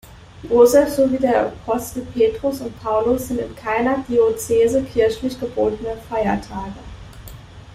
Josef 0.49 0.89
sowie 0.89 1.19
der 1.19 1.41
Apostel 1.45 2.01
Petrus 2.11 2.59
und 2.61 2.73
Paulus 2.81 3.27
sind 3.27 3.39
in 3.39 3.55
keiner 3.55 4.03
Diözese 4.07 4.81
kirchlich 4.81 5.39
gebotene 5.39 5.95
Feiertage. 6.09 6.73